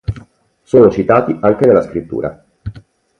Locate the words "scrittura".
1.83-2.43